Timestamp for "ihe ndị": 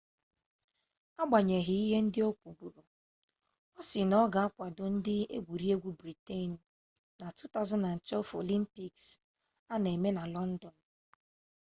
1.85-2.19